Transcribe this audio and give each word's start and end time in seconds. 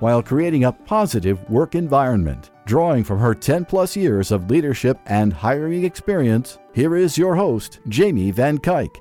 while 0.00 0.22
creating 0.22 0.64
a 0.64 0.72
positive 0.72 1.48
work 1.48 1.74
environment. 1.74 2.50
Drawing 2.66 3.04
from 3.04 3.18
her 3.18 3.34
10 3.34 3.64
plus 3.66 3.96
years 3.96 4.30
of 4.32 4.50
leadership 4.50 4.98
and 5.06 5.32
hiring 5.32 5.84
experience, 5.84 6.58
here 6.74 6.96
is 6.96 7.16
your 7.16 7.34
host, 7.34 7.80
Jamie 7.88 8.30
Van 8.30 8.58
Cuyk. 8.58 8.96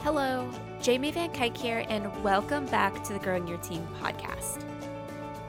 Hello, 0.00 0.50
Jamie 0.80 1.10
Van 1.10 1.30
Cuyk 1.30 1.56
here, 1.56 1.84
and 1.88 2.22
welcome 2.22 2.66
back 2.66 3.02
to 3.04 3.12
the 3.12 3.18
Growing 3.18 3.46
Your 3.46 3.58
Team 3.58 3.86
podcast. 4.00 4.64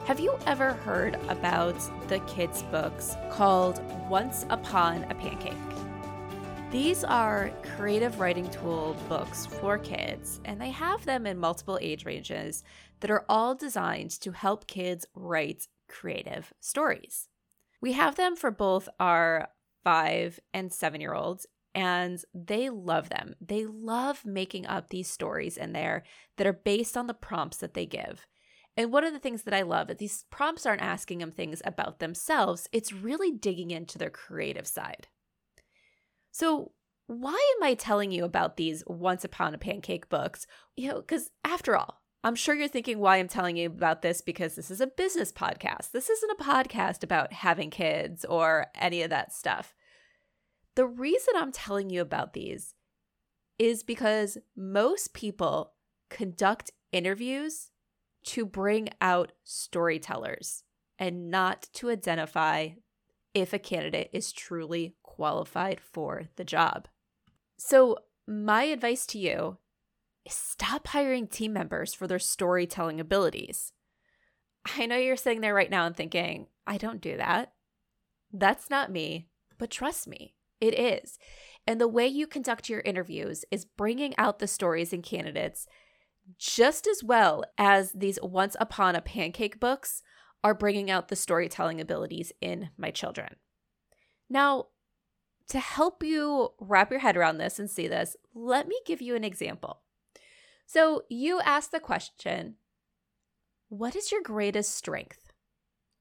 Have 0.06 0.20
you 0.20 0.36
ever 0.46 0.72
heard 0.72 1.14
about 1.28 1.78
the 2.08 2.18
kids' 2.20 2.62
books 2.64 3.16
called 3.30 3.80
Once 4.10 4.44
Upon 4.50 5.04
a 5.04 5.14
Pancake? 5.14 5.54
These 6.70 7.04
are 7.04 7.52
creative 7.76 8.18
writing 8.18 8.50
tool 8.50 8.96
books 9.08 9.46
for 9.46 9.78
kids, 9.78 10.40
and 10.44 10.60
they 10.60 10.70
have 10.70 11.04
them 11.04 11.24
in 11.24 11.38
multiple 11.38 11.78
age 11.80 12.04
ranges 12.04 12.64
that 13.00 13.10
are 13.10 13.24
all 13.28 13.54
designed 13.54 14.10
to 14.20 14.32
help 14.32 14.66
kids 14.66 15.06
write 15.14 15.68
creative 15.88 16.52
stories. 16.60 17.28
We 17.80 17.92
have 17.92 18.16
them 18.16 18.36
for 18.36 18.50
both 18.50 18.88
our 18.98 19.48
five 19.82 20.40
and 20.52 20.72
seven 20.72 21.00
year 21.00 21.14
olds, 21.14 21.46
and 21.74 22.22
they 22.32 22.70
love 22.70 23.08
them. 23.08 23.34
They 23.40 23.66
love 23.66 24.24
making 24.24 24.66
up 24.66 24.88
these 24.88 25.10
stories 25.10 25.56
in 25.56 25.72
there 25.72 26.04
that 26.36 26.46
are 26.46 26.52
based 26.52 26.96
on 26.96 27.06
the 27.06 27.14
prompts 27.14 27.58
that 27.58 27.74
they 27.74 27.86
give. 27.86 28.26
And 28.76 28.90
one 28.90 29.04
of 29.04 29.12
the 29.12 29.18
things 29.18 29.42
that 29.42 29.54
I 29.54 29.62
love 29.62 29.90
is 29.90 29.98
these 29.98 30.24
prompts 30.30 30.66
aren't 30.66 30.82
asking 30.82 31.18
them 31.18 31.30
things 31.30 31.62
about 31.64 31.98
themselves, 31.98 32.68
it's 32.72 32.92
really 32.92 33.30
digging 33.30 33.70
into 33.70 33.98
their 33.98 34.10
creative 34.10 34.66
side. 34.66 35.08
So, 36.32 36.72
why 37.06 37.38
am 37.56 37.62
I 37.62 37.74
telling 37.74 38.10
you 38.10 38.24
about 38.24 38.56
these 38.56 38.82
Once 38.86 39.24
Upon 39.24 39.54
a 39.54 39.58
Pancake 39.58 40.08
books? 40.08 40.46
You 40.74 40.88
know, 40.88 41.00
because 41.00 41.30
after 41.44 41.76
all, 41.76 42.00
I'm 42.24 42.34
sure 42.34 42.54
you're 42.54 42.68
thinking 42.68 43.00
why 43.00 43.18
I'm 43.18 43.28
telling 43.28 43.58
you 43.58 43.66
about 43.66 44.00
this 44.00 44.22
because 44.22 44.54
this 44.54 44.70
is 44.70 44.80
a 44.80 44.86
business 44.86 45.30
podcast. 45.30 45.90
This 45.90 46.08
isn't 46.08 46.40
a 46.40 46.42
podcast 46.42 47.04
about 47.04 47.34
having 47.34 47.68
kids 47.68 48.24
or 48.24 48.68
any 48.74 49.02
of 49.02 49.10
that 49.10 49.30
stuff. 49.30 49.74
The 50.74 50.86
reason 50.86 51.34
I'm 51.36 51.52
telling 51.52 51.90
you 51.90 52.00
about 52.00 52.32
these 52.32 52.74
is 53.58 53.82
because 53.82 54.38
most 54.56 55.12
people 55.12 55.74
conduct 56.08 56.70
interviews 56.92 57.70
to 58.28 58.46
bring 58.46 58.88
out 59.02 59.32
storytellers 59.44 60.64
and 60.98 61.30
not 61.30 61.68
to 61.74 61.90
identify 61.90 62.70
if 63.34 63.52
a 63.52 63.58
candidate 63.58 64.08
is 64.14 64.32
truly 64.32 64.96
qualified 65.02 65.78
for 65.78 66.24
the 66.36 66.44
job. 66.44 66.88
So, 67.58 67.98
my 68.26 68.62
advice 68.62 69.04
to 69.08 69.18
you 69.18 69.58
stop 70.28 70.88
hiring 70.88 71.26
team 71.26 71.52
members 71.52 71.94
for 71.94 72.06
their 72.06 72.18
storytelling 72.18 73.00
abilities. 73.00 73.72
I 74.76 74.86
know 74.86 74.96
you're 74.96 75.16
sitting 75.16 75.40
there 75.40 75.54
right 75.54 75.70
now 75.70 75.86
and 75.86 75.96
thinking, 75.96 76.46
I 76.66 76.78
don't 76.78 77.00
do 77.00 77.16
that. 77.16 77.52
That's 78.32 78.70
not 78.70 78.90
me, 78.90 79.28
but 79.58 79.70
trust 79.70 80.08
me, 80.08 80.34
it 80.60 80.78
is. 80.78 81.18
And 81.66 81.80
the 81.80 81.88
way 81.88 82.06
you 82.06 82.26
conduct 82.26 82.68
your 82.68 82.80
interviews 82.80 83.44
is 83.50 83.64
bringing 83.64 84.14
out 84.18 84.38
the 84.38 84.46
stories 84.46 84.92
and 84.92 85.02
candidates 85.02 85.66
just 86.38 86.86
as 86.86 87.04
well 87.04 87.44
as 87.58 87.92
these 87.92 88.18
Once 88.22 88.56
Upon 88.58 88.96
a 88.96 89.02
Pancake 89.02 89.60
books 89.60 90.02
are 90.42 90.54
bringing 90.54 90.90
out 90.90 91.08
the 91.08 91.16
storytelling 91.16 91.80
abilities 91.80 92.32
in 92.40 92.70
my 92.76 92.90
children. 92.90 93.36
Now, 94.28 94.66
to 95.48 95.58
help 95.58 96.02
you 96.02 96.50
wrap 96.58 96.90
your 96.90 97.00
head 97.00 97.16
around 97.16 97.38
this 97.38 97.58
and 97.58 97.68
see 97.70 97.86
this, 97.86 98.16
let 98.34 98.66
me 98.66 98.80
give 98.86 99.02
you 99.02 99.14
an 99.14 99.24
example. 99.24 99.82
So, 100.66 101.02
you 101.08 101.40
ask 101.40 101.70
the 101.70 101.80
question 101.80 102.56
What 103.68 103.94
is 103.94 104.10
your 104.10 104.22
greatest 104.22 104.74
strength? 104.74 105.32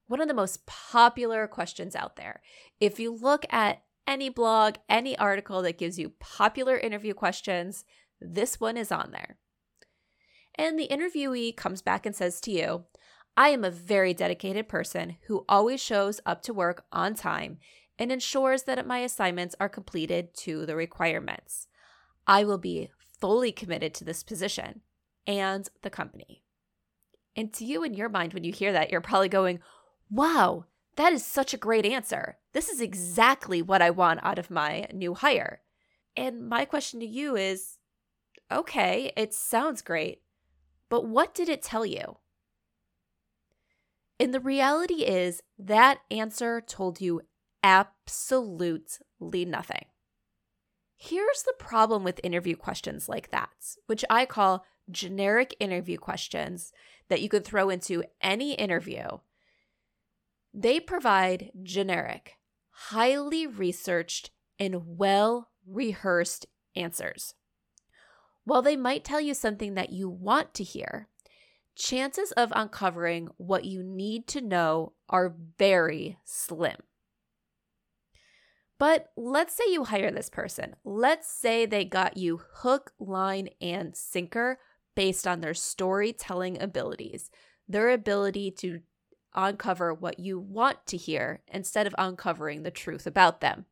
One 0.07 0.21
of 0.21 0.27
the 0.27 0.33
most 0.33 0.65
popular 0.65 1.47
questions 1.47 1.95
out 1.95 2.15
there. 2.15 2.41
If 2.79 2.99
you 2.99 3.13
look 3.13 3.45
at 3.51 3.83
any 4.05 4.29
blog, 4.29 4.75
any 4.89 5.17
article 5.17 5.61
that 5.61 5.77
gives 5.77 5.97
you 5.97 6.13
popular 6.19 6.77
interview 6.77 7.13
questions, 7.13 7.85
this 8.19 8.59
one 8.59 8.77
is 8.77 8.91
on 8.91 9.11
there. 9.11 9.37
And 10.55 10.77
the 10.77 10.87
interviewee 10.89 11.55
comes 11.55 11.81
back 11.81 12.05
and 12.05 12.15
says 12.15 12.39
to 12.41 12.51
you, 12.51 12.85
I 13.35 13.49
am 13.49 13.63
a 13.63 13.71
very 13.71 14.13
dedicated 14.13 14.67
person 14.67 15.17
who 15.27 15.45
always 15.49 15.81
shows 15.81 16.21
up 16.25 16.43
to 16.43 16.53
work 16.53 16.85
on 16.91 17.15
time 17.15 17.57
and 17.97 18.11
ensures 18.11 18.63
that 18.63 18.85
my 18.85 18.99
assignments 18.99 19.55
are 19.59 19.69
completed 19.69 20.33
to 20.35 20.65
the 20.65 20.75
requirements. 20.75 21.67
I 22.27 22.43
will 22.43 22.57
be 22.57 22.91
fully 23.23 23.53
committed 23.53 23.93
to 23.93 24.03
this 24.03 24.21
position 24.21 24.81
and 25.25 25.69
the 25.81 25.89
company. 25.89 26.43
And 27.37 27.53
to 27.53 27.63
you, 27.63 27.81
in 27.81 27.93
your 27.93 28.09
mind, 28.09 28.33
when 28.33 28.43
you 28.43 28.51
hear 28.51 28.73
that, 28.73 28.91
you're 28.91 28.99
probably 28.99 29.29
going, 29.29 29.61
wow, 30.11 30.65
that 30.97 31.13
is 31.13 31.25
such 31.25 31.53
a 31.53 31.57
great 31.57 31.85
answer. 31.85 32.37
This 32.51 32.67
is 32.67 32.81
exactly 32.81 33.61
what 33.61 33.81
I 33.81 33.91
want 33.91 34.19
out 34.23 34.39
of 34.39 34.51
my 34.51 34.87
new 34.93 35.13
hire. 35.13 35.61
And 36.17 36.49
my 36.49 36.65
question 36.65 36.99
to 36.99 37.05
you 37.05 37.37
is 37.37 37.77
okay, 38.51 39.13
it 39.15 39.33
sounds 39.33 39.81
great, 39.81 40.21
but 40.89 41.07
what 41.07 41.33
did 41.33 41.47
it 41.47 41.63
tell 41.63 41.85
you? 41.85 42.17
And 44.19 44.33
the 44.33 44.41
reality 44.41 45.05
is 45.05 45.41
that 45.57 46.01
answer 46.11 46.59
told 46.59 46.99
you 46.99 47.21
absolutely 47.63 49.45
nothing. 49.45 49.85
Here's 51.05 51.43
the 51.43 51.53
problem 51.59 52.05
with 52.05 52.21
interview 52.23 52.55
questions 52.55 53.09
like 53.09 53.29
that, 53.31 53.49
which 53.87 54.05
I 54.09 54.25
call 54.25 54.63
generic 54.89 55.53
interview 55.59 55.97
questions 55.97 56.71
that 57.09 57.21
you 57.21 57.27
could 57.27 57.43
throw 57.43 57.69
into 57.69 58.05
any 58.21 58.53
interview. 58.53 59.17
They 60.53 60.79
provide 60.79 61.51
generic, 61.61 62.37
highly 62.69 63.45
researched, 63.45 64.31
and 64.57 64.97
well 64.97 65.49
rehearsed 65.67 66.45
answers. 66.73 67.33
While 68.45 68.61
they 68.61 68.77
might 68.77 69.03
tell 69.03 69.19
you 69.19 69.33
something 69.33 69.73
that 69.73 69.91
you 69.91 70.07
want 70.07 70.53
to 70.53 70.63
hear, 70.63 71.09
chances 71.75 72.31
of 72.31 72.53
uncovering 72.55 73.27
what 73.35 73.65
you 73.65 73.83
need 73.83 74.25
to 74.27 74.39
know 74.39 74.93
are 75.09 75.35
very 75.57 76.17
slim. 76.23 76.77
But 78.79 79.11
let's 79.15 79.55
say 79.55 79.63
you 79.69 79.85
hire 79.85 80.11
this 80.11 80.29
person. 80.29 80.75
Let's 80.83 81.31
say 81.31 81.65
they 81.65 81.85
got 81.85 82.17
you 82.17 82.41
hook, 82.55 82.91
line, 82.99 83.49
and 83.61 83.95
sinker 83.95 84.59
based 84.95 85.27
on 85.27 85.41
their 85.41 85.53
storytelling 85.53 86.61
abilities, 86.61 87.29
their 87.67 87.89
ability 87.89 88.51
to 88.51 88.81
uncover 89.35 89.93
what 89.93 90.19
you 90.19 90.39
want 90.39 90.85
to 90.87 90.97
hear 90.97 91.41
instead 91.47 91.87
of 91.87 91.95
uncovering 91.97 92.63
the 92.63 92.71
truth 92.71 93.07
about 93.07 93.41
them. 93.41 93.65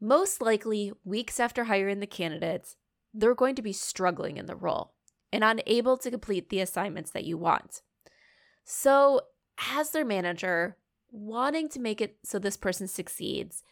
Most 0.00 0.42
likely, 0.42 0.92
weeks 1.04 1.40
after 1.40 1.64
hiring 1.64 2.00
the 2.00 2.06
candidates, 2.06 2.76
they're 3.14 3.34
going 3.34 3.54
to 3.54 3.62
be 3.62 3.72
struggling 3.72 4.36
in 4.36 4.46
the 4.46 4.56
role 4.56 4.92
and 5.32 5.42
unable 5.42 5.96
to 5.98 6.10
complete 6.10 6.50
the 6.50 6.60
assignments 6.60 7.10
that 7.12 7.24
you 7.24 7.38
want. 7.38 7.82
So, 8.64 9.22
as 9.72 9.90
their 9.90 10.04
manager, 10.04 10.76
wanting 11.16 11.68
to 11.70 11.80
make 11.80 12.00
it 12.00 12.18
so 12.22 12.38
this 12.38 12.56
person 12.56 12.86
succeeds, 12.86 13.62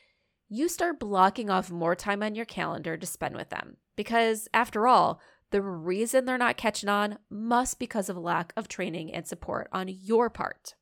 you 0.49 0.69
start 0.69 0.99
blocking 0.99 1.51
off 1.51 1.71
more 1.71 1.95
time 1.95 2.23
on 2.23 2.35
your 2.35 2.47
calendar 2.47 2.97
to 2.97 3.07
spend 3.07 3.37
with 3.37 3.51
them. 3.51 3.77
Because 3.97 4.49
after 4.55 4.87
all, 4.87 5.21
the 5.51 5.61
reason 5.63 6.25
they're 6.25 6.39
not 6.39 6.57
catching 6.57 6.89
on 6.89 7.19
must 7.31 7.79
because 7.79 8.09
of 8.09 8.17
lack 8.17 8.53
of 8.57 8.67
training 8.67 9.13
and 9.13 9.27
support 9.27 9.69
on 9.73 9.89
your 9.89 10.31
part. 10.31 10.75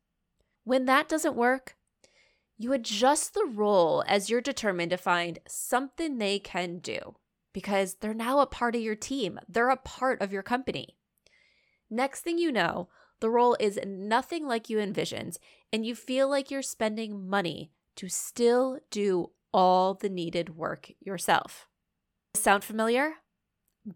When 0.65 0.87
that 0.87 1.09
doesn't 1.09 1.37
work, 1.37 1.77
you 2.57 2.73
adjust 2.73 3.35
the 3.35 3.45
role 3.45 4.05
as 4.07 4.31
you're 4.31 4.41
determined 4.41 4.91
to 4.91 4.97
find 4.97 5.41
something 5.49 6.19
they 6.19 6.39
can 6.39 6.79
do 6.79 7.17
because 7.53 7.95
they're 7.95 8.15
now 8.15 8.39
a 8.39 8.47
part 8.47 8.77
of 8.77 8.83
your 8.83 8.95
team. 8.95 9.41
They're 9.49 9.71
a 9.71 9.77
part 9.77 10.23
of 10.23 10.33
your 10.33 10.45
company. 10.45 10.97
Next 11.91 12.21
thing 12.21 12.39
you 12.39 12.53
know, 12.53 12.89
the 13.23 13.31
role 13.31 13.57
is 13.61 13.79
nothing 13.87 14.49
like 14.49 14.69
you 14.69 14.81
envisioned, 14.81 15.39
and 15.73 15.87
you 15.87 15.95
feel 15.95 16.29
like 16.29 16.51
you're 16.51 16.61
spending 16.61 17.29
money 17.29 17.71
to 17.95 18.09
still 18.09 18.81
do 18.91 19.31
all 19.55 19.95
the 19.95 20.09
needed 20.09 20.57
work 20.57 20.91
yourself. 20.99 21.69
Sound 22.35 22.65
familiar? 22.65 23.13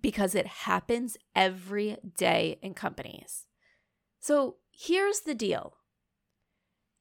Because 0.01 0.37
it 0.37 0.47
happens 0.47 1.17
every 1.35 1.97
day 2.17 2.61
in 2.63 2.73
companies. 2.75 3.47
So 4.21 4.59
here's 4.71 5.21
the 5.21 5.35
deal 5.35 5.75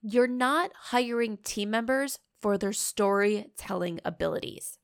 you're 0.01 0.25
not 0.25 0.71
hiring 0.75 1.37
team 1.37 1.69
members 1.69 2.17
for 2.41 2.57
their 2.57 2.73
storytelling 2.73 3.99
abilities. 4.03 4.79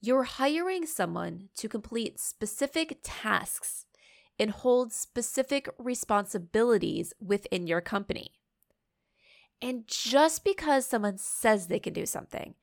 You're 0.00 0.24
hiring 0.24 0.86
someone 0.86 1.50
to 1.58 1.68
complete 1.68 2.18
specific 2.18 2.98
tasks 3.04 3.86
and 4.38 4.50
hold 4.50 4.92
specific 4.92 5.68
responsibilities 5.78 7.12
within 7.20 7.66
your 7.66 7.80
company. 7.80 8.32
And 9.60 9.84
just 9.86 10.44
because 10.44 10.86
someone 10.86 11.18
says 11.18 11.66
they 11.66 11.78
can 11.78 11.92
do 11.92 12.06
something 12.06 12.54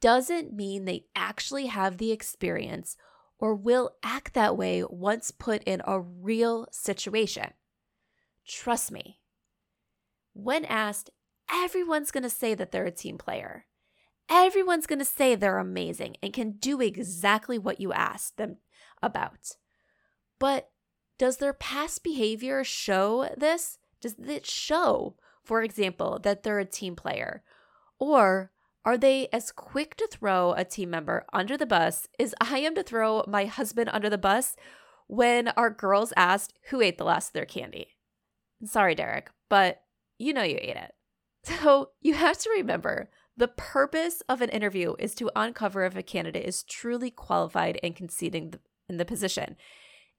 doesn't 0.00 0.52
mean 0.52 0.84
they 0.84 1.06
actually 1.14 1.66
have 1.66 1.98
the 1.98 2.12
experience 2.12 2.96
or 3.38 3.54
will 3.54 3.92
act 4.02 4.34
that 4.34 4.56
way 4.56 4.84
once 4.84 5.30
put 5.30 5.62
in 5.64 5.82
a 5.86 6.00
real 6.00 6.66
situation. 6.70 7.52
Trust 8.46 8.92
me. 8.92 9.20
When 10.34 10.64
asked, 10.64 11.10
everyone's 11.50 12.10
going 12.10 12.22
to 12.22 12.30
say 12.30 12.54
that 12.54 12.72
they're 12.72 12.84
a 12.84 12.90
team 12.90 13.18
player. 13.18 13.66
Everyone's 14.28 14.86
going 14.86 14.98
to 14.98 15.04
say 15.04 15.34
they're 15.34 15.58
amazing 15.58 16.16
and 16.22 16.32
can 16.32 16.52
do 16.52 16.80
exactly 16.80 17.58
what 17.58 17.80
you 17.80 17.92
asked 17.92 18.36
them 18.36 18.58
about. 19.02 19.56
But 20.38 20.70
does 21.18 21.38
their 21.38 21.52
past 21.52 22.02
behavior 22.02 22.64
show 22.64 23.28
this? 23.36 23.78
Does 24.00 24.16
it 24.18 24.46
show, 24.46 25.16
for 25.42 25.62
example, 25.62 26.18
that 26.22 26.42
they're 26.42 26.58
a 26.58 26.64
team 26.64 26.96
player? 26.96 27.42
Or 27.98 28.50
are 28.84 28.98
they 28.98 29.28
as 29.32 29.50
quick 29.50 29.96
to 29.96 30.06
throw 30.06 30.52
a 30.52 30.64
team 30.64 30.90
member 30.90 31.24
under 31.32 31.56
the 31.56 31.66
bus 31.66 32.06
as 32.18 32.34
I 32.40 32.58
am 32.58 32.74
to 32.74 32.82
throw 32.82 33.24
my 33.26 33.46
husband 33.46 33.90
under 33.92 34.10
the 34.10 34.18
bus 34.18 34.56
when 35.06 35.48
our 35.48 35.70
girls 35.70 36.12
asked 36.16 36.52
who 36.70 36.80
ate 36.80 36.98
the 36.98 37.04
last 37.04 37.28
of 37.28 37.32
their 37.34 37.46
candy? 37.46 37.88
Sorry, 38.64 38.94
Derek, 38.94 39.30
but 39.48 39.82
you 40.18 40.32
know 40.32 40.42
you 40.42 40.58
ate 40.60 40.76
it. 40.76 40.92
So 41.44 41.90
you 42.00 42.14
have 42.14 42.38
to 42.38 42.50
remember 42.56 43.10
the 43.36 43.48
purpose 43.48 44.22
of 44.30 44.40
an 44.40 44.48
interview 44.48 44.94
is 44.98 45.14
to 45.16 45.30
uncover 45.36 45.84
if 45.84 45.94
a 45.94 46.02
candidate 46.02 46.46
is 46.46 46.62
truly 46.62 47.10
qualified 47.10 47.78
and 47.82 47.94
conceding 47.94 48.54
in 48.88 48.96
the 48.96 49.04
position. 49.04 49.56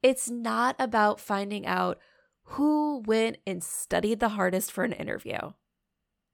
It's 0.05 0.29
not 0.29 0.75
about 0.77 1.19
finding 1.19 1.65
out 1.65 1.97
who 2.43 3.01
went 3.07 3.37
and 3.47 3.63
studied 3.63 4.19
the 4.19 4.29
hardest 4.29 4.71
for 4.71 4.83
an 4.83 4.91
interview. 4.91 5.53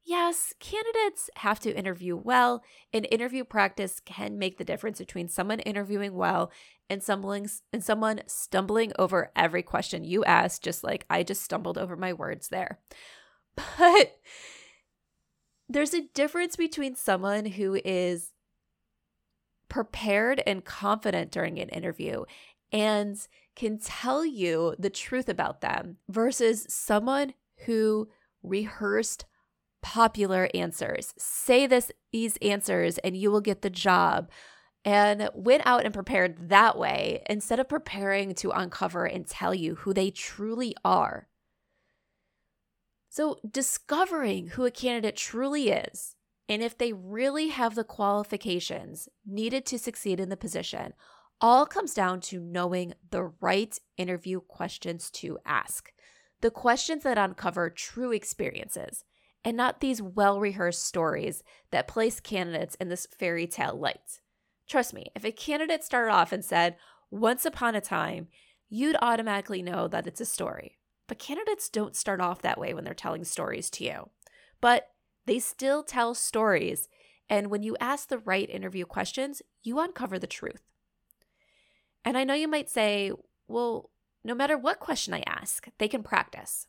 Yes, 0.03 0.53
candidates 0.59 1.29
have 1.37 1.61
to 1.61 1.73
interview 1.73 2.17
well, 2.17 2.63
and 2.91 3.07
interview 3.09 3.45
practice 3.45 4.01
can 4.03 4.37
make 4.37 4.57
the 4.57 4.65
difference 4.65 4.99
between 4.99 5.29
someone 5.29 5.61
interviewing 5.61 6.15
well 6.15 6.51
and 6.89 7.01
stumbling 7.01 7.49
and 7.71 7.81
someone 7.81 8.19
stumbling 8.27 8.91
over 8.99 9.31
every 9.37 9.63
question 9.63 10.03
you 10.03 10.25
ask, 10.25 10.61
just 10.61 10.83
like 10.83 11.05
I 11.09 11.23
just 11.23 11.41
stumbled 11.41 11.77
over 11.77 11.95
my 11.95 12.11
words 12.11 12.49
there. 12.49 12.79
But 13.77 14.19
there's 15.69 15.93
a 15.93 16.09
difference 16.13 16.57
between 16.57 16.97
someone 16.97 17.45
who 17.45 17.79
is 17.85 18.31
prepared 19.69 20.43
and 20.45 20.65
confident 20.65 21.31
during 21.31 21.57
an 21.57 21.69
interview 21.69 22.25
and 22.73 23.27
can 23.55 23.77
tell 23.79 24.25
you 24.25 24.75
the 24.79 24.89
truth 24.89 25.29
about 25.29 25.61
them 25.61 25.97
versus 26.09 26.65
someone 26.69 27.33
who 27.65 28.09
rehearsed 28.43 29.25
popular 29.81 30.49
answers. 30.53 31.13
Say 31.17 31.67
this 31.67 31.91
these 32.11 32.37
answers 32.37 32.97
and 32.99 33.15
you 33.15 33.31
will 33.31 33.41
get 33.41 33.61
the 33.61 33.69
job. 33.69 34.29
And 34.83 35.29
went 35.35 35.61
out 35.63 35.85
and 35.85 35.93
prepared 35.93 36.49
that 36.49 36.75
way 36.75 37.21
instead 37.29 37.59
of 37.59 37.69
preparing 37.69 38.33
to 38.33 38.49
uncover 38.49 39.05
and 39.05 39.27
tell 39.27 39.53
you 39.53 39.75
who 39.75 39.93
they 39.93 40.09
truly 40.09 40.75
are. 40.83 41.27
So, 43.07 43.37
discovering 43.47 44.47
who 44.47 44.65
a 44.65 44.71
candidate 44.71 45.17
truly 45.17 45.69
is 45.69 46.15
and 46.51 46.61
if 46.61 46.77
they 46.77 46.91
really 46.91 47.47
have 47.47 47.75
the 47.75 47.85
qualifications 47.85 49.07
needed 49.25 49.65
to 49.67 49.79
succeed 49.79 50.19
in 50.19 50.27
the 50.27 50.35
position 50.35 50.93
all 51.41 51.65
comes 51.65 51.93
down 51.93 52.21
to 52.21 52.39
knowing 52.39 52.93
the 53.09 53.31
right 53.41 53.77
interview 53.97 54.39
questions 54.39 55.09
to 55.09 55.39
ask. 55.45 55.91
The 56.41 56.51
questions 56.51 57.03
that 57.03 57.17
uncover 57.17 57.69
true 57.69 58.11
experiences 58.11 59.03
and 59.43 59.57
not 59.57 59.79
these 59.79 60.01
well 60.01 60.39
rehearsed 60.39 60.85
stories 60.85 61.43
that 61.71 61.87
place 61.87 62.19
candidates 62.19 62.75
in 62.75 62.89
this 62.89 63.07
fairy 63.17 63.47
tale 63.47 63.75
light. 63.75 64.21
Trust 64.67 64.93
me, 64.93 65.07
if 65.15 65.25
a 65.25 65.31
candidate 65.31 65.83
started 65.83 66.11
off 66.11 66.31
and 66.31 66.45
said, 66.45 66.77
Once 67.09 67.45
upon 67.45 67.75
a 67.75 67.81
time, 67.81 68.27
you'd 68.69 68.95
automatically 69.01 69.61
know 69.61 69.87
that 69.87 70.07
it's 70.07 70.21
a 70.21 70.25
story. 70.25 70.77
But 71.07 71.19
candidates 71.19 71.69
don't 71.69 71.95
start 71.95 72.21
off 72.21 72.41
that 72.43 72.59
way 72.59 72.73
when 72.73 72.83
they're 72.83 72.93
telling 72.93 73.25
stories 73.25 73.69
to 73.71 73.83
you. 73.83 74.09
But 74.61 74.89
they 75.25 75.39
still 75.39 75.83
tell 75.83 76.13
stories. 76.13 76.87
And 77.27 77.49
when 77.49 77.63
you 77.63 77.75
ask 77.79 78.07
the 78.07 78.19
right 78.19 78.49
interview 78.49 78.85
questions, 78.85 79.41
you 79.61 79.79
uncover 79.79 80.17
the 80.17 80.27
truth. 80.27 80.70
And 82.03 82.17
I 82.17 82.23
know 82.23 82.33
you 82.33 82.47
might 82.47 82.69
say, 82.69 83.11
well, 83.47 83.89
no 84.23 84.35
matter 84.35 84.57
what 84.57 84.79
question 84.79 85.13
I 85.13 85.23
ask, 85.25 85.67
they 85.77 85.87
can 85.87 86.03
practice. 86.03 86.67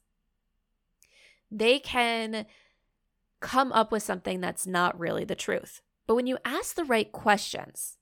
They 1.51 1.79
can 1.79 2.47
come 3.41 3.73
up 3.73 3.93
with 3.93 4.03
something 4.03 4.41
that's 4.41 4.67
not 4.67 4.99
really 4.99 5.25
the 5.25 5.35
truth. 5.35 5.83
But 6.07 6.15
when 6.15 6.27
you 6.27 6.39
ask 6.45 6.75
the 6.75 6.85
right 6.85 7.11
questions, 7.11 7.99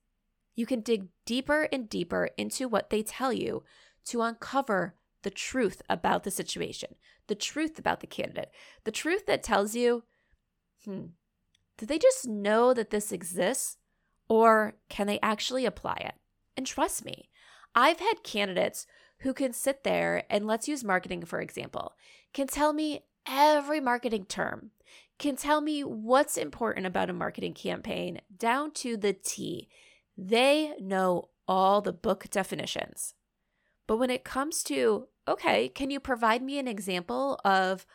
you 0.54 0.66
can 0.66 0.80
dig 0.80 1.08
deeper 1.24 1.68
and 1.72 1.88
deeper 1.88 2.30
into 2.36 2.68
what 2.68 2.90
they 2.90 3.02
tell 3.02 3.32
you 3.32 3.64
to 4.06 4.22
uncover 4.22 4.94
the 5.22 5.30
truth 5.30 5.82
about 5.88 6.22
the 6.24 6.30
situation, 6.30 6.94
the 7.26 7.34
truth 7.34 7.78
about 7.78 8.00
the 8.00 8.06
candidate, 8.06 8.50
the 8.84 8.92
truth 8.92 9.26
that 9.26 9.42
tells 9.42 9.74
you, 9.74 10.04
hmm, 10.84 11.06
did 11.76 11.88
they 11.88 11.98
just 11.98 12.26
know 12.26 12.74
that 12.74 12.90
this 12.90 13.12
exists 13.12 13.78
or 14.28 14.74
can 14.88 15.06
they 15.06 15.18
actually 15.22 15.66
apply 15.66 15.96
it? 16.04 16.14
And 16.60 16.66
trust 16.66 17.06
me, 17.06 17.30
I've 17.74 18.00
had 18.00 18.22
candidates 18.22 18.86
who 19.20 19.32
can 19.32 19.54
sit 19.54 19.82
there 19.82 20.24
and 20.28 20.46
let's 20.46 20.68
use 20.68 20.84
marketing 20.84 21.24
for 21.24 21.40
example, 21.40 21.94
can 22.34 22.48
tell 22.48 22.74
me 22.74 23.06
every 23.26 23.80
marketing 23.80 24.26
term, 24.26 24.72
can 25.18 25.36
tell 25.36 25.62
me 25.62 25.82
what's 25.82 26.36
important 26.36 26.84
about 26.84 27.08
a 27.08 27.14
marketing 27.14 27.54
campaign 27.54 28.20
down 28.36 28.72
to 28.72 28.98
the 28.98 29.14
T. 29.14 29.70
They 30.18 30.74
know 30.78 31.30
all 31.48 31.80
the 31.80 31.94
book 31.94 32.28
definitions. 32.28 33.14
But 33.86 33.96
when 33.96 34.10
it 34.10 34.22
comes 34.22 34.62
to, 34.64 35.08
okay, 35.26 35.70
can 35.70 35.90
you 35.90 35.98
provide 35.98 36.42
me 36.42 36.58
an 36.58 36.68
example 36.68 37.40
of 37.42 37.86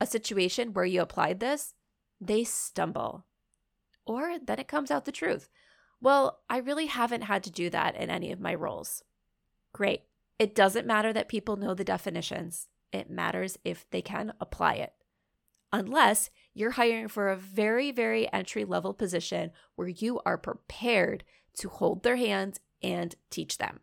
a 0.00 0.06
situation 0.06 0.74
where 0.74 0.84
you 0.84 1.02
applied 1.02 1.40
this? 1.40 1.74
They 2.20 2.44
stumble. 2.44 3.26
Or 4.06 4.38
then 4.38 4.60
it 4.60 4.68
comes 4.68 4.92
out 4.92 5.06
the 5.06 5.10
truth. 5.10 5.48
Well, 6.02 6.40
I 6.50 6.58
really 6.58 6.86
haven't 6.86 7.22
had 7.22 7.44
to 7.44 7.50
do 7.50 7.70
that 7.70 7.94
in 7.94 8.10
any 8.10 8.32
of 8.32 8.40
my 8.40 8.54
roles. 8.56 9.04
Great. 9.72 10.02
It 10.36 10.52
doesn't 10.52 10.86
matter 10.86 11.12
that 11.12 11.28
people 11.28 11.54
know 11.56 11.74
the 11.74 11.84
definitions, 11.84 12.68
it 12.92 13.08
matters 13.08 13.56
if 13.64 13.88
they 13.90 14.02
can 14.02 14.32
apply 14.40 14.74
it. 14.74 14.92
Unless 15.72 16.28
you're 16.52 16.72
hiring 16.72 17.06
for 17.06 17.28
a 17.28 17.36
very, 17.36 17.92
very 17.92 18.30
entry 18.32 18.64
level 18.64 18.92
position 18.92 19.52
where 19.76 19.88
you 19.88 20.20
are 20.26 20.36
prepared 20.36 21.22
to 21.58 21.68
hold 21.68 22.02
their 22.02 22.16
hands 22.16 22.58
and 22.82 23.14
teach 23.30 23.58
them. 23.58 23.78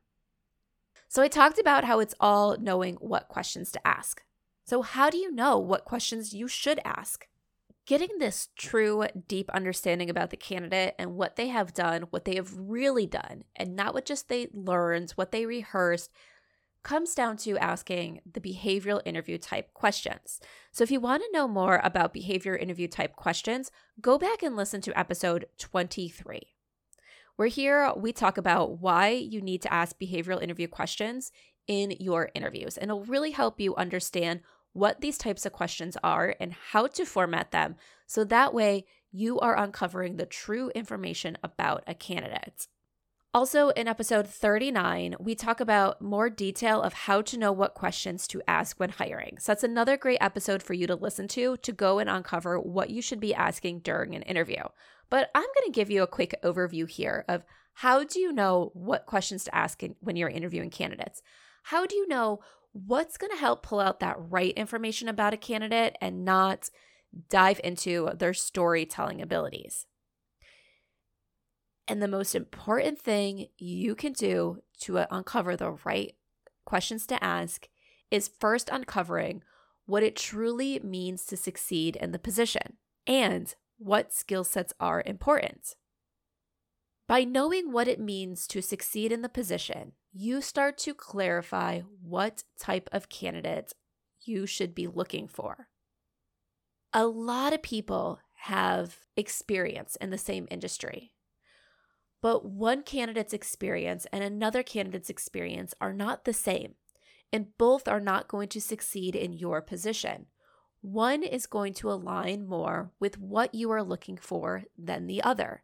So 1.08 1.24
I 1.24 1.30
talked 1.30 1.58
about 1.58 1.86
how 1.86 2.00
it's 2.00 2.14
all 2.20 2.58
knowing 2.60 2.96
what 2.96 3.30
questions 3.30 3.72
to 3.72 3.88
ask. 3.88 4.22
So, 4.66 4.82
how 4.82 5.10
do 5.10 5.18
you 5.18 5.32
know 5.32 5.58
what 5.58 5.86
questions 5.86 6.34
you 6.34 6.50
should 6.50 6.80
ask? 6.84 7.29
Getting 7.90 8.20
this 8.20 8.50
true, 8.56 9.08
deep 9.28 9.50
understanding 9.50 10.12
about 10.12 10.30
the 10.30 10.38
candidate 10.38 10.94
and 11.00 11.16
what 11.16 11.38
they 11.38 11.48
have 11.48 11.74
done, 11.74 12.04
what 12.12 12.24
they 12.24 12.36
have 12.36 12.54
really 12.56 13.08
done, 13.08 13.46
and 13.56 13.76
not 13.76 13.96
what 13.96 14.06
just 14.06 14.30
they 14.30 14.48
learned, 14.54 15.10
what 15.16 15.32
they 15.32 15.48
rehearsed, 15.48 16.12
comes 16.84 17.16
down 17.16 17.36
to 17.38 17.58
asking 17.58 18.22
the 18.32 18.40
behavioral 18.40 19.02
interview 19.06 19.40
type 19.40 19.74
questions. 19.74 20.40
So, 20.72 20.84
if 20.84 20.92
you 20.92 21.00
want 21.00 21.24
to 21.24 21.32
know 21.34 21.48
more 21.48 21.82
about 21.84 22.14
behavior 22.14 22.56
interview 22.56 22.88
type 22.88 23.16
questions, 23.16 23.72
go 24.00 24.20
back 24.20 24.44
and 24.44 24.56
listen 24.56 24.82
to 24.82 24.96
episode 24.96 25.48
23. 25.58 26.42
Where 27.38 27.48
here 27.48 27.92
we 27.98 28.14
talk 28.14 28.38
about 28.38 28.80
why 28.80 29.10
you 29.10 29.42
need 29.42 29.64
to 29.64 29.74
ask 29.74 29.98
behavioral 29.98 30.44
interview 30.44 30.68
questions 30.68 31.32
in 31.66 31.96
your 32.00 32.30
interviews, 32.36 32.78
and 32.78 32.92
it'll 32.92 33.06
really 33.06 33.32
help 33.32 33.60
you 33.60 33.76
understand 33.78 34.42
what 34.74 35.02
these 35.02 35.18
types 35.18 35.46
of 35.46 35.54
questions 35.54 35.98
are 36.04 36.36
and 36.40 36.54
how 36.72 36.88
to 36.88 37.06
format 37.06 37.52
them 37.52 37.76
so 38.08 38.24
that 38.24 38.54
way 38.54 38.86
you 39.12 39.40
are 39.40 39.58
uncovering 39.58 40.18
the 40.18 40.26
true 40.26 40.70
information 40.76 41.38
about 41.44 41.84
a 41.88 41.94
candidate. 41.94 42.68
Also, 43.32 43.70
in 43.70 43.88
episode 43.88 44.28
39, 44.28 45.16
we 45.20 45.36
talk 45.36 45.60
about 45.60 46.02
more 46.02 46.32
detail 46.32 46.82
of 46.82 46.94
how 46.94 47.22
to 47.22 47.38
know 47.38 47.52
what 47.52 47.76
questions 47.76 48.28
to 48.28 48.42
ask 48.48 48.80
when 48.80 48.90
hiring. 48.90 49.38
So, 49.38 49.52
that's 49.52 49.64
another 49.64 49.98
great 49.98 50.18
episode 50.20 50.64
for 50.64 50.74
you 50.74 50.88
to 50.88 50.96
listen 50.96 51.28
to 51.30 51.56
to 51.58 51.72
go 51.72 52.00
and 52.00 52.10
uncover 52.10 52.60
what 52.60 52.90
you 52.90 53.04
should 53.04 53.20
be 53.20 53.36
asking 53.36 53.82
during 53.82 54.16
an 54.16 54.24
interview. 54.24 54.64
But 55.12 55.30
I'm 55.36 55.44
going 55.44 55.66
to 55.66 55.72
give 55.72 55.92
you 55.92 56.02
a 56.02 56.08
quick 56.08 56.40
overview 56.44 56.90
here 56.90 57.24
of 57.28 57.44
how 57.74 58.04
do 58.04 58.20
you 58.20 58.34
know 58.34 58.72
what 58.74 59.06
questions 59.06 59.44
to 59.44 59.56
ask 59.56 59.84
when 60.00 60.16
you're 60.16 60.30
interviewing 60.30 60.72
candidates? 60.72 61.22
How 61.64 61.86
do 61.86 61.96
you 61.96 62.08
know 62.08 62.40
what's 62.72 63.18
going 63.18 63.32
to 63.32 63.40
help 63.40 63.64
pull 63.64 63.80
out 63.80 64.00
that 64.00 64.18
right 64.18 64.54
information 64.54 65.08
about 65.08 65.34
a 65.34 65.38
candidate 65.38 65.96
and 66.02 66.24
not 66.24 66.70
dive 67.30 67.60
into 67.64 68.10
their 68.18 68.34
storytelling 68.34 69.22
abilities. 69.22 69.86
And 71.88 72.02
the 72.02 72.08
most 72.08 72.36
important 72.36 73.00
thing 73.00 73.48
you 73.58 73.96
can 73.96 74.14
do 74.14 74.60
to 74.82 75.00
uh, 75.00 75.08
uncover 75.10 75.56
the 75.56 75.72
right 75.84 76.14
questions 76.66 77.08
to 77.08 77.24
ask 77.24 77.68
is 78.12 78.30
first 78.40 78.70
uncovering 78.72 79.42
what 79.88 80.04
it 80.04 80.16
truly 80.16 80.80
means 80.84 81.26
to 81.26 81.36
succeed 81.36 81.96
in 81.96 82.12
the 82.12 82.20
position 82.20 82.78
and 83.08 83.56
what 83.80 84.14
skill 84.14 84.44
sets 84.44 84.72
are 84.80 85.02
important. 85.06 85.76
By 87.08 87.24
knowing 87.24 87.72
what 87.72 87.88
it 87.88 88.00
means 88.00 88.46
to 88.48 88.62
succeed 88.62 89.12
in 89.12 89.24
the 89.24 89.30
position, 89.30 89.94
you 90.12 90.42
start 90.42 90.78
to 90.80 90.94
clarify 90.94 91.82
what 92.02 92.44
type 92.60 92.90
of 92.92 93.10
candidate 93.10 93.74
you 94.22 94.46
should 94.46 94.74
be 94.74 94.88
looking 94.88 95.28
for. 95.28 95.68
A 96.94 97.06
lot 97.06 97.54
of 97.54 97.62
people 97.62 98.20
have 98.44 98.98
experience 99.16 99.96
in 99.98 100.10
the 100.10 100.18
same 100.18 100.48
industry, 100.50 101.14
but 102.22 102.46
one 102.46 102.82
candidate's 102.82 103.34
experience 103.34 104.08
and 104.12 104.24
another 104.24 104.64
candidate's 104.64 105.10
experience 105.10 105.74
are 105.80 105.94
not 105.94 106.26
the 106.26 106.34
same, 106.34 106.76
and 107.32 107.58
both 107.58 107.88
are 107.88 108.00
not 108.00 108.28
going 108.28 108.50
to 108.50 108.62
succeed 108.62 109.16
in 109.16 109.34
your 109.34 109.62
position. 109.62 110.26
One 110.82 111.24
is 111.24 111.46
going 111.46 111.74
to 111.76 111.92
align 111.92 112.48
more 112.48 112.92
with 113.00 113.20
what 113.20 113.54
you 113.54 113.70
are 113.72 113.84
looking 113.84 114.18
for 114.18 114.64
than 114.78 115.08
the 115.08 115.22
other. 115.22 115.64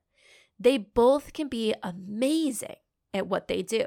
They 0.59 0.77
both 0.77 1.33
can 1.33 1.47
be 1.47 1.73
amazing 1.81 2.75
at 3.13 3.27
what 3.27 3.47
they 3.47 3.61
do. 3.61 3.85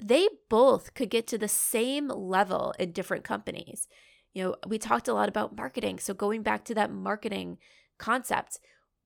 They 0.00 0.28
both 0.48 0.94
could 0.94 1.10
get 1.10 1.26
to 1.28 1.38
the 1.38 1.48
same 1.48 2.08
level 2.08 2.74
in 2.78 2.92
different 2.92 3.24
companies. 3.24 3.88
You 4.34 4.44
know, 4.44 4.56
we 4.66 4.78
talked 4.78 5.08
a 5.08 5.14
lot 5.14 5.28
about 5.28 5.56
marketing. 5.56 5.98
So, 5.98 6.12
going 6.12 6.42
back 6.42 6.64
to 6.66 6.74
that 6.74 6.92
marketing 6.92 7.58
concept, 7.98 8.58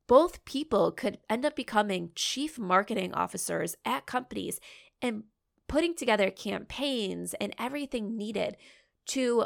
both 0.09 0.45
people 0.45 0.91
could 0.91 1.19
end 1.29 1.47
up 1.47 1.55
becoming 1.55 2.11
chief 2.17 2.59
marketing 2.59 3.15
officers 3.15 3.77
at 3.85 4.07
companies 4.07 4.59
and 5.01 5.23
putting 5.69 5.95
together 5.95 6.33
campaigns 6.33 7.33
and 7.35 7.55
everything 7.57 8.17
needed 8.17 8.57
to 9.07 9.45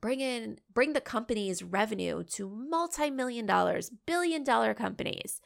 bring 0.00 0.20
in 0.20 0.58
bring 0.72 0.94
the 0.94 1.00
company's 1.02 1.62
revenue 1.62 2.24
to 2.24 2.48
multi-million 2.48 3.44
dollars 3.44 3.90
billion 4.06 4.42
dollar 4.42 4.72
companies 4.72 5.40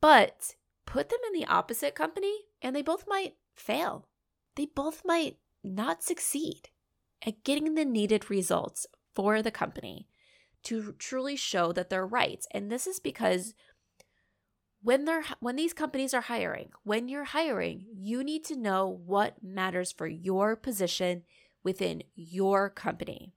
but 0.00 0.56
put 0.84 1.10
them 1.10 1.20
in 1.28 1.40
the 1.40 1.46
opposite 1.46 1.94
company 1.94 2.34
and 2.60 2.74
they 2.74 2.82
both 2.82 3.04
might 3.06 3.34
fail. 3.54 4.08
They 4.56 4.66
both 4.66 5.02
might 5.04 5.36
not 5.64 6.02
succeed 6.02 6.68
at 7.26 7.44
getting 7.44 7.74
the 7.74 7.84
needed 7.84 8.30
results 8.30 8.86
for 9.14 9.42
the 9.42 9.50
company 9.50 10.08
to 10.64 10.94
truly 10.98 11.36
show 11.36 11.72
that 11.72 11.90
they're 11.90 12.06
right. 12.06 12.44
And 12.50 12.70
this 12.70 12.86
is 12.86 13.00
because 13.00 13.54
when 14.82 15.04
they're 15.04 15.24
when 15.40 15.56
these 15.56 15.72
companies 15.72 16.12
are 16.12 16.22
hiring, 16.22 16.70
when 16.82 17.08
you're 17.08 17.24
hiring, 17.24 17.86
you 17.94 18.24
need 18.24 18.44
to 18.46 18.56
know 18.56 19.00
what 19.06 19.42
matters 19.42 19.92
for 19.92 20.06
your 20.06 20.56
position 20.56 21.22
within 21.62 22.02
your 22.14 22.68
company. 22.68 23.32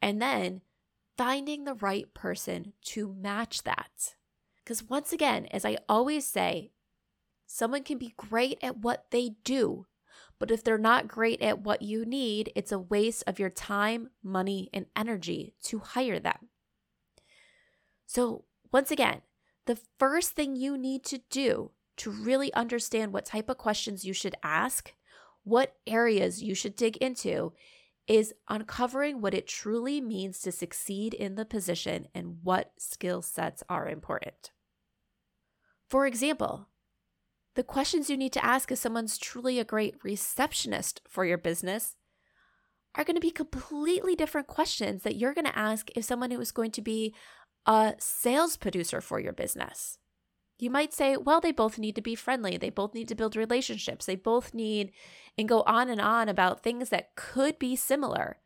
And 0.00 0.22
then 0.22 0.62
finding 1.16 1.64
the 1.64 1.74
right 1.74 2.14
person 2.14 2.72
to 2.82 3.12
match 3.12 3.64
that. 3.64 4.14
Because 4.62 4.84
once 4.84 5.12
again, 5.12 5.46
as 5.46 5.64
I 5.64 5.78
always 5.88 6.26
say, 6.26 6.70
someone 7.48 7.82
can 7.82 7.98
be 7.98 8.14
great 8.16 8.58
at 8.62 8.76
what 8.76 9.06
they 9.10 9.30
do, 9.42 9.86
but 10.38 10.50
if 10.52 10.62
they're 10.62 10.78
not 10.78 11.08
great 11.08 11.42
at 11.42 11.62
what 11.62 11.82
you 11.82 12.04
need, 12.04 12.52
it's 12.54 12.70
a 12.70 12.78
waste 12.78 13.24
of 13.26 13.40
your 13.40 13.50
time, 13.50 14.10
money, 14.22 14.68
and 14.72 14.86
energy 14.94 15.54
to 15.64 15.80
hire 15.80 16.20
them. 16.20 16.50
So, 18.06 18.44
once 18.70 18.90
again, 18.90 19.22
the 19.66 19.78
first 19.98 20.32
thing 20.32 20.54
you 20.54 20.78
need 20.78 21.04
to 21.06 21.20
do 21.30 21.72
to 21.96 22.10
really 22.10 22.52
understand 22.54 23.12
what 23.12 23.24
type 23.24 23.48
of 23.48 23.58
questions 23.58 24.04
you 24.04 24.12
should 24.12 24.36
ask, 24.42 24.92
what 25.42 25.74
areas 25.86 26.42
you 26.42 26.54
should 26.54 26.76
dig 26.76 26.96
into, 26.98 27.52
is 28.06 28.34
uncovering 28.48 29.20
what 29.20 29.34
it 29.34 29.46
truly 29.46 30.00
means 30.00 30.40
to 30.40 30.52
succeed 30.52 31.12
in 31.12 31.34
the 31.34 31.44
position 31.44 32.08
and 32.14 32.38
what 32.42 32.72
skill 32.78 33.20
sets 33.20 33.62
are 33.68 33.88
important. 33.88 34.52
For 35.90 36.06
example, 36.06 36.68
the 37.58 37.64
questions 37.64 38.08
you 38.08 38.16
need 38.16 38.32
to 38.32 38.44
ask 38.44 38.70
if 38.70 38.78
someone's 38.78 39.18
truly 39.18 39.58
a 39.58 39.64
great 39.64 39.96
receptionist 40.04 41.00
for 41.08 41.24
your 41.24 41.36
business 41.36 41.96
are 42.94 43.02
going 43.02 43.16
to 43.16 43.20
be 43.20 43.32
completely 43.32 44.14
different 44.14 44.46
questions 44.46 45.02
that 45.02 45.16
you're 45.16 45.34
going 45.34 45.44
to 45.44 45.58
ask 45.58 45.90
if 45.96 46.04
someone 46.04 46.30
who 46.30 46.40
is 46.40 46.52
going 46.52 46.70
to 46.70 46.80
be 46.80 47.12
a 47.66 47.94
sales 47.98 48.56
producer 48.56 49.00
for 49.00 49.18
your 49.18 49.32
business. 49.32 49.98
You 50.60 50.70
might 50.70 50.94
say, 50.94 51.16
well, 51.16 51.40
they 51.40 51.50
both 51.50 51.80
need 51.80 51.96
to 51.96 52.00
be 52.00 52.14
friendly. 52.14 52.56
They 52.56 52.70
both 52.70 52.94
need 52.94 53.08
to 53.08 53.16
build 53.16 53.34
relationships. 53.34 54.06
They 54.06 54.14
both 54.14 54.54
need, 54.54 54.92
and 55.36 55.48
go 55.48 55.62
on 55.62 55.90
and 55.90 56.00
on 56.00 56.28
about 56.28 56.62
things 56.62 56.90
that 56.90 57.16
could 57.16 57.58
be 57.58 57.74
similar. 57.74 58.38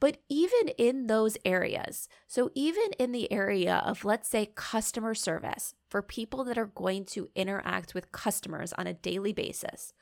But 0.00 0.18
even 0.28 0.68
in 0.78 1.06
those 1.06 1.36
areas, 1.44 2.08
so 2.28 2.50
even 2.54 2.90
in 2.98 3.10
the 3.12 3.30
area 3.32 3.82
of, 3.84 4.04
let's 4.04 4.28
say, 4.28 4.52
customer 4.54 5.14
service 5.14 5.74
for 5.88 6.02
people 6.02 6.44
that 6.44 6.58
are 6.58 6.66
going 6.66 7.04
to 7.06 7.28
interact 7.34 7.94
with 7.94 8.12
customers 8.12 8.72
on 8.74 8.86
a 8.86 8.94
daily 8.94 9.32
basis, 9.32 9.92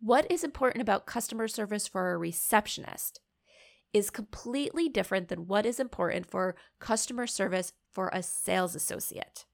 what 0.00 0.30
is 0.30 0.44
important 0.44 0.82
about 0.82 1.06
customer 1.06 1.48
service 1.48 1.88
for 1.88 2.12
a 2.12 2.18
receptionist 2.18 3.20
is 3.92 4.10
completely 4.10 4.88
different 4.88 5.28
than 5.28 5.46
what 5.46 5.66
is 5.66 5.80
important 5.80 6.26
for 6.26 6.54
customer 6.78 7.26
service 7.26 7.72
for 7.90 8.10
a 8.12 8.22
sales 8.22 8.74
associate. 8.74 9.46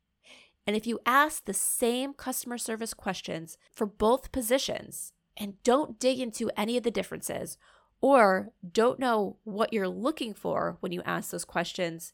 And 0.66 0.76
if 0.76 0.86
you 0.86 0.98
ask 1.06 1.44
the 1.44 1.54
same 1.54 2.14
customer 2.14 2.58
service 2.58 2.94
questions 2.94 3.56
for 3.72 3.86
both 3.86 4.32
positions 4.32 5.12
and 5.36 5.62
don't 5.62 5.98
dig 5.98 6.20
into 6.20 6.50
any 6.56 6.76
of 6.76 6.82
the 6.82 6.90
differences, 6.90 7.56
or 8.04 8.50
don't 8.70 8.98
know 8.98 9.38
what 9.44 9.72
you're 9.72 9.88
looking 9.88 10.34
for 10.34 10.76
when 10.80 10.92
you 10.92 11.00
ask 11.06 11.30
those 11.30 11.46
questions, 11.46 12.12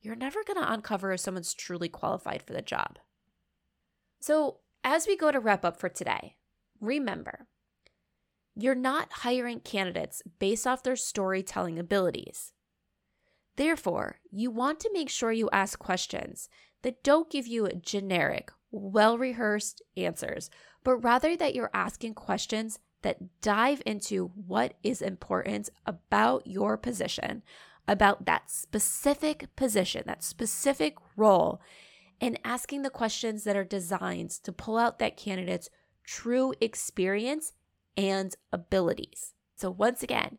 you're 0.00 0.16
never 0.16 0.42
going 0.42 0.58
to 0.58 0.72
uncover 0.72 1.12
if 1.12 1.20
someone's 1.20 1.52
truly 1.52 1.90
qualified 1.90 2.42
for 2.42 2.54
the 2.54 2.62
job. 2.62 2.98
So, 4.20 4.60
as 4.82 5.06
we 5.06 5.14
go 5.14 5.30
to 5.30 5.38
wrap 5.38 5.66
up 5.66 5.78
for 5.78 5.90
today, 5.90 6.36
remember 6.80 7.46
you're 8.56 8.74
not 8.74 9.12
hiring 9.12 9.60
candidates 9.60 10.22
based 10.38 10.66
off 10.66 10.82
their 10.82 10.96
storytelling 10.96 11.78
abilities. 11.78 12.54
Therefore, 13.56 14.16
you 14.30 14.50
want 14.50 14.80
to 14.80 14.90
make 14.94 15.10
sure 15.10 15.30
you 15.30 15.50
ask 15.52 15.78
questions 15.78 16.48
that 16.80 17.02
don't 17.02 17.30
give 17.30 17.46
you 17.46 17.68
generic, 17.82 18.50
well 18.70 19.18
rehearsed 19.18 19.82
answers, 19.94 20.48
but 20.82 20.96
rather 20.96 21.36
that 21.36 21.54
you're 21.54 21.70
asking 21.74 22.14
questions 22.14 22.78
that 23.02 23.40
dive 23.40 23.82
into 23.84 24.30
what 24.46 24.74
is 24.82 25.02
important 25.02 25.68
about 25.86 26.46
your 26.46 26.76
position, 26.76 27.42
about 27.86 28.26
that 28.26 28.50
specific 28.50 29.54
position, 29.56 30.04
that 30.06 30.22
specific 30.22 30.96
role, 31.16 31.60
and 32.20 32.38
asking 32.44 32.82
the 32.82 32.90
questions 32.90 33.44
that 33.44 33.56
are 33.56 33.64
designed 33.64 34.30
to 34.30 34.52
pull 34.52 34.78
out 34.78 34.98
that 34.98 35.16
candidate's 35.16 35.68
true 36.04 36.54
experience 36.60 37.52
and 37.96 38.34
abilities. 38.52 39.34
So, 39.56 39.70
once 39.70 40.02
again, 40.02 40.38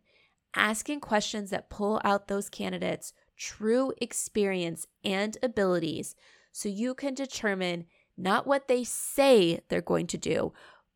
asking 0.55 1.01
questions 1.01 1.49
that 1.49 1.69
pull 1.69 1.99
out 2.03 2.27
those 2.27 2.49
candidates' 2.49 3.13
true 3.37 3.93
experience 3.99 4.87
and 5.03 5.37
abilities 5.43 6.15
so 6.51 6.69
you 6.69 6.93
can 6.93 7.13
determine 7.13 7.85
not 8.15 8.45
what 8.45 8.67
they 8.67 8.83
say 8.83 9.59
they're 9.67 9.81
going 9.81 10.07
to 10.07 10.17
do, 10.17 10.53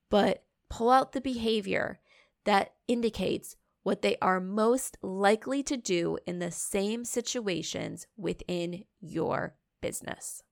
but 0.10 0.44
pull 0.70 0.90
out 0.90 1.12
the 1.12 1.22
behavior 1.22 2.00
that 2.46 2.74
indicates 2.88 3.56
what 3.84 4.02
they 4.02 4.18
are 4.22 4.42
most 4.42 4.98
likely 5.02 5.64
to 5.64 5.78
do 5.78 6.18
in 6.26 6.40
the 6.40 6.52
same 6.52 7.06
situations 7.06 8.06
within 8.18 8.84
your 9.00 9.56
business. 9.82 10.44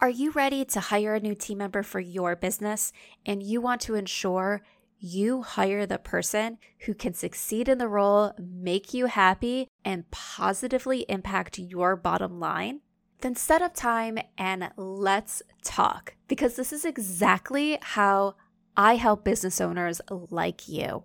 Are 0.00 0.10
you 0.10 0.30
ready 0.30 0.64
to 0.64 0.80
hire 0.80 1.14
a 1.14 1.20
new 1.20 1.34
team 1.34 1.58
member 1.58 1.82
for 1.82 2.00
your 2.00 2.36
business 2.36 2.92
and 3.26 3.42
you 3.42 3.60
want 3.60 3.80
to 3.82 3.94
ensure 3.94 4.62
you 5.00 5.42
hire 5.42 5.86
the 5.86 5.98
person 5.98 6.58
who 6.80 6.94
can 6.94 7.14
succeed 7.14 7.68
in 7.68 7.78
the 7.78 7.88
role, 7.88 8.32
make 8.38 8.92
you 8.92 9.06
happy, 9.06 9.68
and 9.84 10.10
positively 10.10 11.04
impact 11.08 11.58
your 11.58 11.96
bottom 11.96 12.40
line? 12.40 12.80
Then 13.20 13.34
set 13.34 13.62
up 13.62 13.74
time 13.74 14.18
and 14.36 14.70
let's 14.76 15.42
talk 15.62 16.14
because 16.28 16.56
this 16.56 16.72
is 16.72 16.84
exactly 16.84 17.78
how 17.80 18.36
I 18.80 18.94
help 18.94 19.24
business 19.24 19.60
owners 19.60 20.00
like 20.08 20.68
you. 20.68 21.02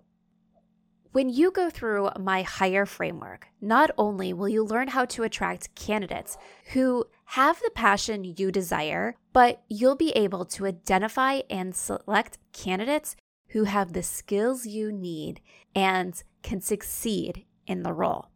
When 1.10 1.28
you 1.28 1.50
go 1.50 1.70
through 1.70 2.10
my 2.20 2.42
hire 2.42 2.86
framework, 2.86 3.48
not 3.60 3.90
only 3.98 4.32
will 4.32 4.48
you 4.48 4.64
learn 4.64 4.88
how 4.88 5.06
to 5.06 5.24
attract 5.24 5.74
candidates 5.74 6.38
who 6.72 7.06
have 7.24 7.58
the 7.58 7.72
passion 7.74 8.22
you 8.36 8.52
desire, 8.52 9.16
but 9.32 9.64
you'll 9.68 9.96
be 9.96 10.10
able 10.10 10.44
to 10.44 10.66
identify 10.66 11.40
and 11.50 11.74
select 11.74 12.38
candidates 12.52 13.16
who 13.48 13.64
have 13.64 13.92
the 13.92 14.04
skills 14.04 14.66
you 14.66 14.92
need 14.92 15.40
and 15.74 16.22
can 16.44 16.60
succeed 16.60 17.44
in 17.66 17.82
the 17.82 17.92
role. 17.92 18.28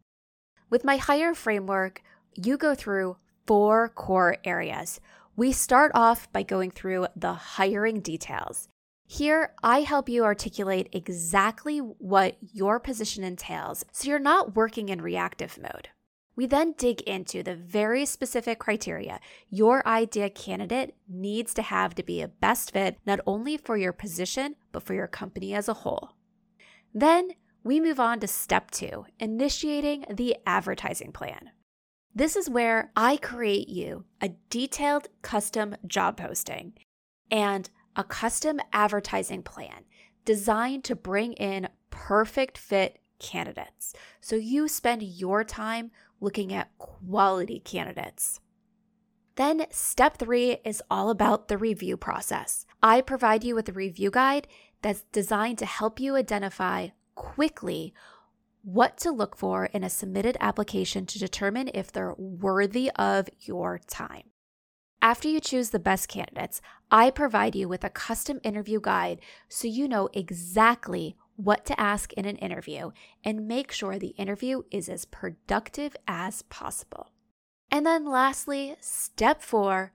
With 0.69 0.85
my 0.85 0.97
hire 0.97 1.33
framework, 1.35 2.03
you 2.35 2.57
go 2.57 2.75
through 2.75 3.19
four 3.47 3.89
core 3.89 4.39
areas. 4.45 5.01
We 5.37 5.53
start 5.53 5.93
off 5.95 6.31
by 6.33 6.43
going 6.43 6.73
through 6.73 7.07
the 7.15 7.35
hiring 7.35 8.01
details. 8.01 8.69
Here, 9.11 9.55
I 9.63 9.81
help 9.81 10.11
you 10.11 10.23
articulate 10.23 10.91
exactly 10.93 11.79
what 11.79 12.37
your 12.53 12.79
position 12.79 13.25
entails 13.25 13.83
so 13.91 14.07
you're 14.07 14.19
not 14.19 14.55
working 14.55 14.91
in 14.91 15.01
reactive 15.01 15.57
mode. 15.57 15.89
We 16.37 16.45
then 16.45 16.75
dig 16.77 17.01
into 17.01 17.43
the 17.43 17.57
very 17.57 18.05
specific 18.05 18.59
criteria 18.59 19.19
your 19.49 19.85
idea 19.89 20.29
candidate 20.29 20.95
needs 21.09 21.55
to 21.55 21.63
have 21.63 21.95
to 21.95 22.03
be 22.03 22.21
a 22.21 22.29
best 22.29 22.73
fit, 22.73 22.99
not 23.07 23.21
only 23.27 23.57
for 23.57 23.79
your 23.79 23.95
position, 23.95 24.57
but 24.73 24.83
for 24.83 24.93
your 24.93 25.09
company 25.09 25.55
as 25.55 25.71
a 25.71 25.75
whole. 25.75 26.11
Then 26.93 27.31
we 27.65 27.81
move 27.81 27.99
on 27.99 28.21
to 28.21 28.27
step 28.27 28.71
two 28.71 29.07
initiating 29.19 30.05
the 30.11 30.37
advertising 30.47 31.13
plan. 31.13 31.53
This 32.15 32.37
is 32.37 32.51
where 32.51 32.93
I 32.95 33.17
create 33.17 33.71
you 33.71 34.05
a 34.21 34.33
detailed 34.51 35.09
custom 35.23 35.77
job 35.87 36.19
posting 36.19 36.75
and 37.31 37.71
a 37.97 38.05
custom 38.05 38.61
advertising 38.73 39.43
plan 39.43 39.85
designed 40.25 40.85
to 40.85 40.95
bring 40.95 41.33
in 41.35 41.69
perfect 41.91 42.59
fit 42.59 43.01
candidates. 43.19 43.95
So 44.21 44.37
you 44.37 44.69
spend 44.69 45.03
your 45.03 45.45
time 45.45 45.91
looking 46.21 46.53
at 46.53 46.77
quality 46.79 47.61
candidates. 47.61 48.41
Then, 49.37 49.67
step 49.71 50.19
three 50.19 50.59
is 50.65 50.83
all 50.91 51.11
about 51.11 51.47
the 51.47 51.59
review 51.59 51.97
process. 51.97 52.67
I 52.83 53.01
provide 53.01 53.45
you 53.45 53.55
with 53.55 53.69
a 53.69 53.73
review 53.73 54.11
guide 54.11 54.49
that's 54.83 55.03
designed 55.13 55.59
to 55.59 55.67
help 55.67 56.01
you 56.01 56.17
identify 56.17 56.89
quickly 57.15 57.95
what 58.63 58.99
to 58.99 59.11
look 59.11 59.37
for 59.37 59.67
in 59.67 59.85
a 59.85 59.91
submitted 59.91 60.37
application 60.41 61.07
to 61.07 61.19
determine 61.19 61.71
if 61.73 61.93
they're 61.93 62.15
worthy 62.17 62.91
of 62.97 63.29
your 63.41 63.81
time. 63.87 64.28
After 65.01 65.29
you 65.29 65.41
choose 65.41 65.71
the 65.71 65.79
best 65.79 66.09
candidates, 66.09 66.61
I 66.91 67.11
provide 67.11 67.55
you 67.55 67.69
with 67.69 67.85
a 67.85 67.91
custom 67.91 68.41
interview 68.43 68.81
guide 68.81 69.21
so 69.49 69.69
you 69.69 69.87
know 69.87 70.09
exactly 70.13 71.17
what 71.37 71.65
to 71.67 71.81
ask 71.81 72.13
in 72.15 72.25
an 72.25 72.37
interview 72.37 72.91
and 73.23 73.47
make 73.47 73.71
sure 73.71 73.99
the 73.99 74.09
interview 74.09 74.63
is 74.73 74.89
as 74.89 75.05
productive 75.05 75.95
as 76.09 76.43
possible. 76.43 77.13
And 77.71 77.87
then 77.87 78.11
lastly, 78.11 78.75
step 78.81 79.41
four, 79.41 79.93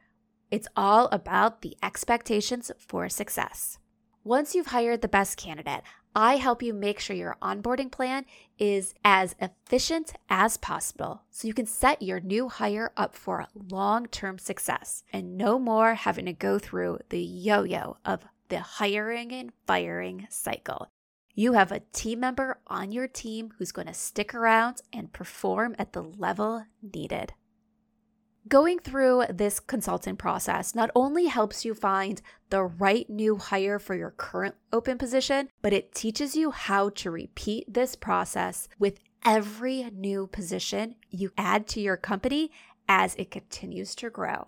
it's 0.50 0.70
all 0.78 1.10
about 1.12 1.62
the 1.62 1.76
expectations 1.84 2.72
for 2.78 3.10
success. 3.10 3.80
Once 4.24 4.56
you've 4.56 4.68
hired 4.68 5.02
the 5.02 5.08
best 5.10 5.36
candidate, 5.36 5.82
I 6.16 6.38
help 6.38 6.62
you 6.62 6.74
make 6.74 7.00
sure 7.00 7.16
your 7.16 7.38
onboarding 7.42 7.92
plan 7.92 8.26
is 8.60 8.94
as 9.04 9.36
efficient 9.40 10.14
as 10.30 10.58
possible 10.58 11.24
so 11.32 11.48
you 11.48 11.56
can 11.56 11.66
set 11.66 12.04
your 12.04 12.20
new 12.20 12.50
hire 12.50 12.92
up 12.96 13.16
for 13.16 13.48
long 13.72 14.06
term 14.08 14.38
success 14.38 15.04
and 15.12 15.38
no 15.38 15.58
more 15.58 15.96
having 15.96 16.26
to 16.26 16.34
go 16.34 16.60
through 16.60 17.00
the 17.10 17.20
yo 17.20 17.64
yo 17.64 17.98
of 18.06 18.26
the 18.50 18.60
hiring 18.60 19.32
and 19.32 19.54
firing 19.66 20.28
cycle. 20.30 20.88
You 21.34 21.54
have 21.54 21.72
a 21.72 21.82
team 21.94 22.20
member 22.20 22.60
on 22.68 22.92
your 22.92 23.08
team 23.08 23.54
who's 23.58 23.72
going 23.72 23.88
to 23.88 23.94
stick 23.96 24.36
around 24.36 24.82
and 24.92 25.12
perform 25.12 25.76
at 25.80 25.94
the 25.94 26.04
level 26.04 26.66
needed. 26.82 27.34
Going 28.48 28.80
through 28.80 29.24
this 29.30 29.62
consultant 29.62 30.20
process 30.20 30.76
not 30.76 30.92
only 30.96 31.28
helps 31.28 31.64
you 31.64 31.74
find 31.74 32.22
the 32.50 32.64
right 32.64 33.10
new 33.10 33.38
hire 33.38 33.80
for 33.80 33.96
your 33.96 34.12
current 34.12 34.56
open 34.74 34.98
position, 34.98 35.50
but 35.62 35.72
it 35.72 35.96
teaches 35.96 36.36
you 36.36 36.52
how 36.52 36.90
to 36.90 37.10
repeat 37.10 37.74
this 37.74 37.96
process 37.96 38.68
with 38.78 39.00
every 39.26 39.90
new 39.92 40.28
position 40.28 40.96
you 41.10 41.32
add 41.38 41.68
to 41.68 41.80
your 41.80 41.96
company 41.96 42.52
as 42.90 43.16
it 43.16 43.32
continues 43.32 43.96
to 43.96 44.10
grow. 44.10 44.48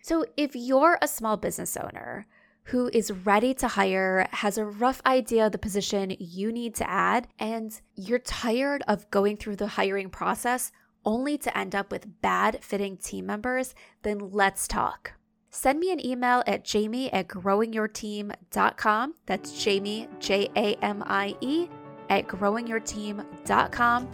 So, 0.00 0.24
if 0.36 0.56
you're 0.56 0.98
a 1.02 1.08
small 1.08 1.36
business 1.36 1.76
owner 1.76 2.26
who 2.64 2.90
is 2.92 3.12
ready 3.12 3.52
to 3.54 3.68
hire, 3.68 4.26
has 4.32 4.56
a 4.56 4.64
rough 4.64 5.02
idea 5.04 5.46
of 5.46 5.52
the 5.52 5.58
position 5.58 6.16
you 6.18 6.50
need 6.50 6.74
to 6.76 6.88
add, 6.88 7.28
and 7.38 7.78
you're 7.94 8.18
tired 8.18 8.82
of 8.88 9.10
going 9.10 9.36
through 9.36 9.56
the 9.56 9.68
hiring 9.68 10.08
process 10.08 10.72
only 11.06 11.38
to 11.38 11.56
end 11.56 11.74
up 11.74 11.90
with 11.90 12.20
bad 12.20 12.58
fitting 12.62 12.98
team 12.98 13.24
members, 13.26 13.74
then 14.02 14.30
let's 14.32 14.68
talk. 14.68 15.12
Send 15.48 15.80
me 15.80 15.90
an 15.90 16.04
email 16.04 16.42
at 16.46 16.64
jamie 16.64 17.10
at 17.12 17.28
growingyourteam.com. 17.28 19.14
That's 19.24 19.64
Jamie, 19.64 20.08
J 20.20 20.50
A 20.54 20.74
M 20.82 21.02
I 21.06 21.34
E, 21.40 21.68
at 22.10 22.26
growingyourteam.com 22.26 24.08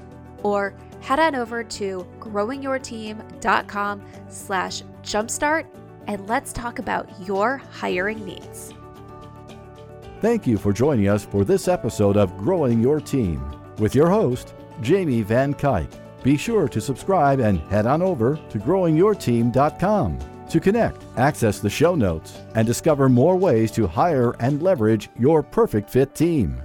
or 0.45 0.75
head 1.01 1.19
on 1.19 1.35
over 1.35 1.65
to 1.65 2.07
growingyourteam.com 2.21 4.03
slash 4.29 4.83
jumpstart 5.03 5.67
and 6.07 6.29
let's 6.29 6.53
talk 6.53 6.79
about 6.79 7.09
your 7.27 7.59
hiring 7.59 8.25
needs. 8.25 8.73
Thank 10.21 10.47
you 10.47 10.59
for 10.59 10.73
joining 10.73 11.09
us 11.09 11.25
for 11.25 11.45
this 11.45 11.67
episode 11.67 12.17
of 12.17 12.37
Growing 12.37 12.81
Your 12.81 13.01
Team 13.01 13.43
with 13.79 13.95
your 13.95 14.09
host, 14.09 14.55
Jamie 14.81 15.23
Van 15.23 15.55
Cuyk. 15.55 16.02
Be 16.23 16.37
sure 16.37 16.69
to 16.69 16.81
subscribe 16.81 17.41
and 17.41 17.59
head 17.71 17.87
on 17.87 18.03
over 18.03 18.39
to 18.51 18.59
growingyourteam.com 18.59 20.19
to 20.49 20.61
connect, 20.61 21.03
access 21.17 21.61
the 21.61 21.71
show 21.71 21.95
notes, 21.95 22.39
and 22.55 22.67
discover 22.67 23.09
more 23.09 23.37
ways 23.37 23.71
to 23.73 23.87
hire 23.87 24.33
and 24.39 24.63
leverage 24.63 25.09
your 25.19 25.43
perfect 25.43 25.89
fit 25.89 26.15
team. 26.15 26.63